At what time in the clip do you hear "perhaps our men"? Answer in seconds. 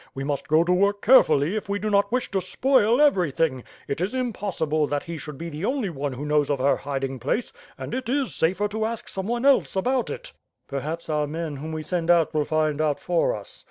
10.67-11.57